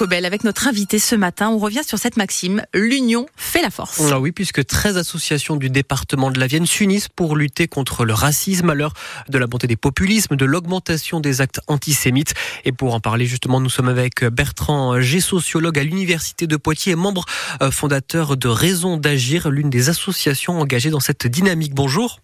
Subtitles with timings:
[0.00, 1.50] Cobel avec notre invité ce matin.
[1.50, 4.00] On revient sur cette maxime, l'union fait la force.
[4.10, 8.14] Ah oui, puisque 13 associations du département de la Vienne s'unissent pour lutter contre le
[8.14, 8.94] racisme à l'heure
[9.28, 12.32] de la montée des populismes, de l'augmentation des actes antisémites.
[12.64, 16.92] Et pour en parler justement, nous sommes avec Bertrand G, sociologue à l'Université de Poitiers
[16.92, 17.26] et membre
[17.60, 21.74] euh, fondateur de Raison d'agir, l'une des associations engagées dans cette dynamique.
[21.74, 22.20] Bonjour.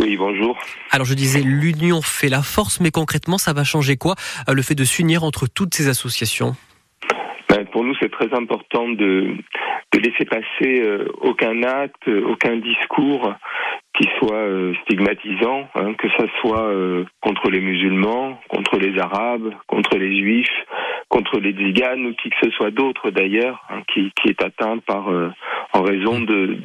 [0.00, 0.58] Oui, bonjour.
[0.90, 4.16] Alors je disais, l'union fait la force, mais concrètement, ça va changer quoi
[4.50, 6.56] euh, Le fait de s'unir entre toutes ces associations?
[7.72, 9.36] Pour nous, c'est très important de,
[9.92, 13.34] de laisser passer euh, aucun acte, aucun discours
[13.98, 16.72] qui soit euh, stigmatisant, hein, que ça soit
[17.20, 20.66] contre les musulmans, contre les arabes, contre les juifs,
[21.08, 24.78] contre les tziganes ou qui que ce soit d'autre d'ailleurs, hein, qui, qui est atteint
[24.78, 25.08] par
[25.72, 26.58] en raison de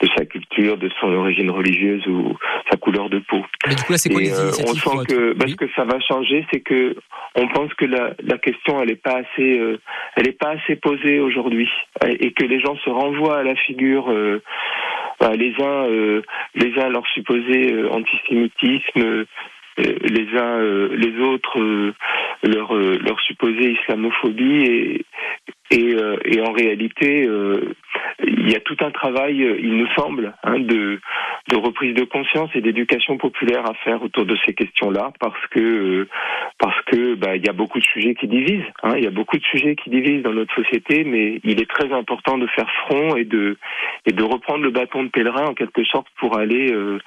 [0.00, 2.36] de sa culture, de son origine religieuse ou
[2.70, 3.44] sa couleur de peau.
[3.66, 5.98] Mais du coup, là, c'est quoi les euh, on sent que parce que ça va
[6.00, 6.94] changer, c'est que
[7.34, 9.80] on pense que la, la question elle est pas assez euh,
[10.16, 11.68] elle est pas assez posée aujourd'hui
[12.06, 14.40] et que les gens se renvoient à la figure euh,
[15.20, 15.86] bah, les uns
[16.54, 19.24] les uns leur supposé antisémitisme
[19.78, 20.58] les uns
[20.92, 21.92] les autres
[22.44, 25.04] leur leur supposé islamophobie et
[25.70, 27.28] et, et en réalité
[28.48, 30.98] il y a tout un travail, euh, il nous semble, hein, de,
[31.48, 35.60] de reprise de conscience et d'éducation populaire à faire autour de ces questions-là, parce que
[35.60, 36.08] euh,
[36.58, 38.64] parce que bah, il y a beaucoup de sujets qui divisent.
[38.82, 41.68] Hein, il y a beaucoup de sujets qui divisent dans notre société, mais il est
[41.68, 43.58] très important de faire front et de
[44.06, 46.98] et de reprendre le bâton de pèlerin en quelque sorte pour aller euh,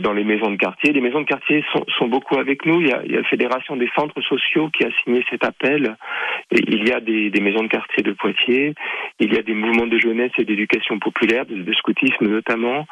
[0.00, 0.94] dans les maisons de quartier.
[0.94, 2.80] Les maisons de quartier sont, sont beaucoup avec nous.
[2.80, 5.44] Il y, a, il y a la Fédération des centres sociaux qui a signé cet
[5.44, 5.96] appel.
[6.50, 8.74] Et il y a des, des maisons de quartier de Poitiers.
[9.20, 10.61] Il y a des mouvements de jeunesse et d'éducation
[11.00, 12.86] populaire, de, scoutisme notamment,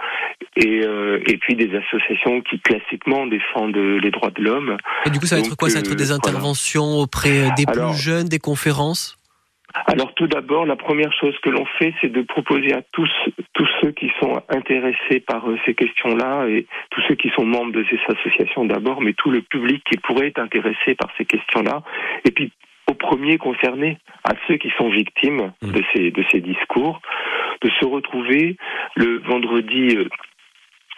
[0.57, 4.77] et, euh, et puis des associations qui classiquement défendent les droits de l'homme.
[5.07, 5.69] Et du coup, ça va être quoi?
[5.69, 9.17] Ça va être des euh, interventions auprès des plus jeunes, des conférences?
[9.87, 13.11] Alors tout d'abord, la première chose que l'on fait, c'est de proposer à tous,
[13.53, 17.73] tous ceux qui sont intéressés par euh, ces questions-là et tous ceux qui sont membres
[17.73, 21.83] de ces associations d'abord, mais tout le public qui pourrait être intéressé par ces questions-là,
[22.25, 22.53] et puis
[22.91, 25.71] aux premiers concernés, à ceux qui sont victimes mmh.
[25.71, 27.01] de ces, de ces discours,
[27.63, 28.57] de se retrouver
[28.97, 30.09] le vendredi euh,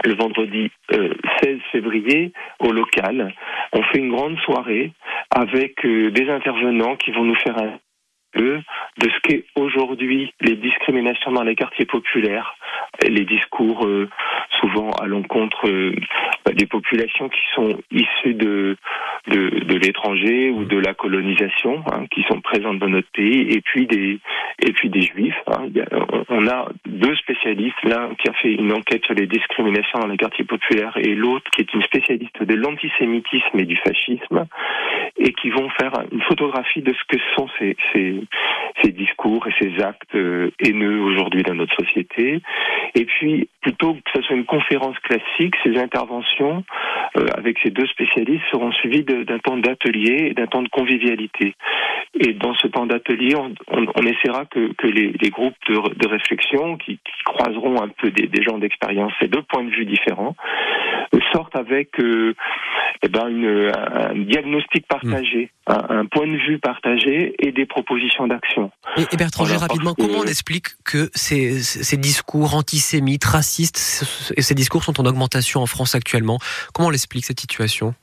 [0.04, 3.32] le vendredi 16 euh, février au local.
[3.72, 4.90] On fait une grande soirée
[5.30, 7.78] avec euh, des intervenants qui vont nous faire un
[8.32, 8.58] peu
[8.98, 12.56] de ce qu'est aujourd'hui les discriminations dans les quartiers populaires,
[13.06, 13.86] les discours
[14.58, 15.68] souvent à l'encontre
[16.54, 18.76] des populations qui sont issues de,
[19.28, 23.86] de, l'étranger ou de la colonisation, hein, qui sont présentes dans notre pays, et puis
[23.86, 24.18] des,
[24.60, 25.40] et puis des juifs.
[25.46, 25.68] Hein.
[26.28, 30.16] on a deux spécialistes, l'un qui a fait une enquête sur les discriminations dans les
[30.16, 34.46] quartiers populaires et l'autre qui est une spécialiste de l'antisémitisme et du fascisme,
[35.18, 38.20] et qui vont faire une photographie de ce que sont ces, ces,
[38.82, 42.40] ces discours et ces actes euh, haineux aujourd'hui dans notre société.
[42.94, 47.86] Et puis, plutôt que ce soit une conférence classique, ces interventions euh, avec ces deux
[47.86, 51.54] spécialistes seront suivies d'un temps d'atelier et d'un temps de convivialité.
[52.18, 57.82] Et dans ce temps d'atelier, on, essaiera que, les, groupes de réflexion qui, qui, croiseront
[57.82, 60.34] un peu des, des gens d'expérience et deux points de vue différents
[61.32, 62.34] sortent avec euh,
[63.02, 65.72] eh ben une, un diagnostic partagé, mmh.
[65.72, 68.70] un, un, point de vue partagé et des propositions d'action.
[68.96, 74.54] Et, et Bertrand, rapidement, comment on explique que ces, ces discours antisémites, racistes, et ces
[74.54, 76.38] discours sont en augmentation en France actuellement?
[76.72, 77.94] Comment on explique cette situation?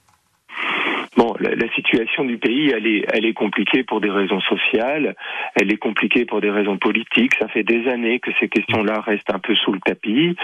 [1.39, 5.15] La, la, situation du pays, elle est, elle est compliquée pour des raisons sociales,
[5.55, 7.33] elle est compliquée pour des raisons politiques.
[7.39, 10.35] Ça fait des années que ces questions-là restent un peu sous le tapis,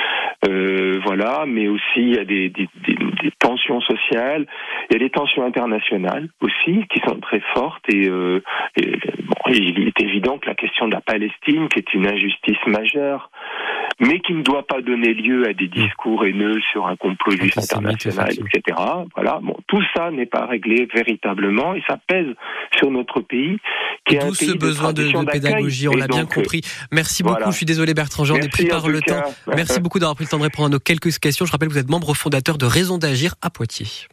[0.47, 1.45] euh, voilà.
[1.47, 4.45] Mais aussi, il y a des, des, des, tensions sociales,
[4.89, 7.83] il y a des tensions internationales aussi qui sont très fortes.
[7.89, 8.41] Et, euh,
[8.77, 13.29] bon, il est évident que la question de la Palestine, qui est une injustice majeure,
[13.99, 18.33] mais qui ne doit pas donner lieu à des discours haineux sur un complot international,
[18.33, 18.77] etc.
[19.15, 19.39] Voilà.
[19.41, 22.27] Bon, tout ça n'est pas réglé véritablement et ça pèse
[22.77, 23.57] sur notre pays.
[24.05, 26.61] Qui D'où ce besoin de, de, pédagogie, on l'a bien compris.
[26.91, 27.51] Merci beaucoup.
[27.51, 29.23] Je suis désolé Bertrand, j'en ai pris par le temps.
[29.47, 31.45] Merci beaucoup d'avoir pris le temps de répondre à nos quelques questions.
[31.45, 34.07] Je rappelle que vous êtes membre fondateur de Raison d'agir à Poitiers.